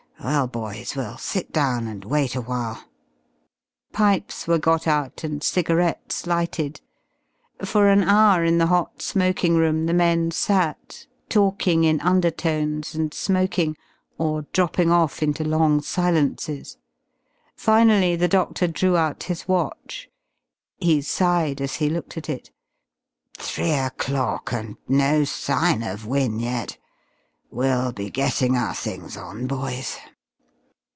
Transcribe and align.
Well, 0.23 0.45
boys 0.45 0.95
we'll 0.95 1.17
sit 1.17 1.51
down 1.51 1.87
and 1.87 2.05
wait 2.05 2.35
awhile." 2.35 2.83
Pipes 3.91 4.45
were 4.45 4.59
got 4.59 4.85
out 4.85 5.23
and 5.23 5.41
cigarettes 5.41 6.27
lighted. 6.27 6.79
For 7.65 7.87
an 7.89 8.03
hour 8.03 8.43
in 8.43 8.59
the 8.59 8.67
hot 8.67 9.01
smoking 9.01 9.55
room 9.55 9.87
the 9.87 9.95
men 9.95 10.29
sat, 10.29 11.07
talking 11.27 11.83
in 11.85 11.99
undertones 12.01 12.93
and 12.93 13.11
smoking, 13.11 13.75
or 14.19 14.43
dropping 14.53 14.91
off 14.91 15.23
into 15.23 15.43
long 15.43 15.81
silences. 15.81 16.77
Finally 17.55 18.15
the 18.15 18.27
doctor 18.27 18.67
drew 18.67 18.95
out 18.95 19.23
his 19.23 19.47
watch. 19.47 20.07
He 20.77 21.01
sighed 21.01 21.59
as 21.59 21.77
he 21.77 21.89
looked 21.89 22.15
at 22.15 22.29
it. 22.29 22.51
"Three 23.39 23.71
o'clock, 23.71 24.53
and 24.53 24.77
no 24.87 25.23
sign 25.23 25.81
of 25.81 26.05
Wynne 26.05 26.39
yet. 26.39 26.77
We'll 27.49 27.91
be 27.91 28.09
getting 28.11 28.55
our 28.55 28.75
things 28.75 29.17
on, 29.17 29.47
boys." 29.47 29.97